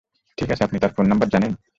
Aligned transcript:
Tick 0.37 0.49
আছে, 0.51 0.63
আপনি 0.63 0.77
তার 0.79 0.91
ফোন 0.95 1.05
নম্বর 1.07 1.27
জানেন? 1.27 1.51